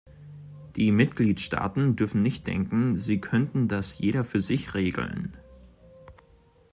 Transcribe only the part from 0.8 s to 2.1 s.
Mitgliedstaaten